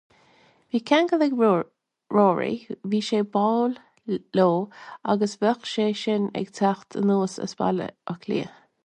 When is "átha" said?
7.93-8.19